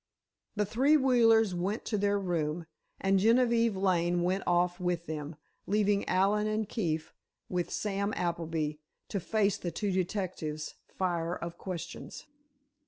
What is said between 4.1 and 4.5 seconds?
went